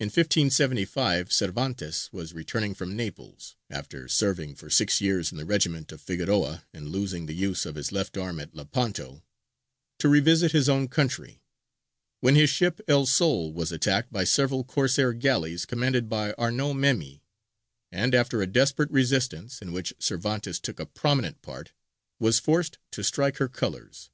[0.00, 5.92] In 1575, Cervantes was returning from Naples after serving for six years in the regiment
[5.92, 9.22] of Figueroa, and losing the use of his left arm at Lepanto
[10.00, 11.44] to revisit his own country;
[12.18, 17.20] when his ship El Sol was attacked by several Corsair galleys commanded by Arnaut Memi;
[17.92, 21.70] and, after a desperate resistance, in which Cervantes took a prominent part,
[22.18, 24.10] was forced to strike her colours.